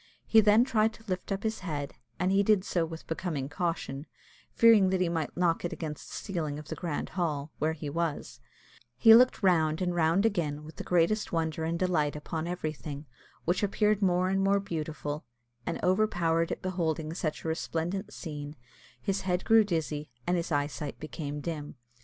[0.25, 4.07] He then tried to lift up his head, and he did so with becoming caution,
[4.51, 7.87] fearing that he might knock it against the ceiling of the grand hall, where he
[7.87, 8.39] was;
[8.97, 13.05] he looked round and round again with the greatest wonder and delight upon everything,
[13.45, 15.23] which appeared more and more beautiful;
[15.67, 18.55] and, overpowered at beholding such a resplendent scene,
[18.99, 21.75] his head grew dizzy, and his eyesight became dim.